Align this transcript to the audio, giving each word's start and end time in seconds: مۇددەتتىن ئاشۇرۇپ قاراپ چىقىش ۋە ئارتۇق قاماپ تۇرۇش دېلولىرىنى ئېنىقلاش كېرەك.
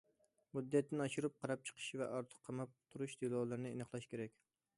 مۇددەتتىن 0.57 1.03
ئاشۇرۇپ 1.05 1.35
قاراپ 1.43 1.69
چىقىش 1.71 1.89
ۋە 2.01 2.07
ئارتۇق 2.17 2.41
قاماپ 2.49 2.75
تۇرۇش 2.95 3.19
دېلولىرىنى 3.23 3.75
ئېنىقلاش 3.77 4.11
كېرەك. 4.15 4.39